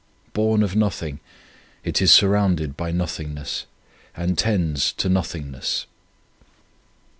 Born 0.33 0.63
of 0.63 0.75
nothing, 0.75 1.19
it 1.83 2.01
is 2.01 2.11
surrounded 2.11 2.75
by 2.75 2.89
nothingness, 2.91 3.67
and 4.17 4.35
tends 4.35 4.93
to 4.93 5.09
nothing 5.09 5.51
ness. 5.51 5.85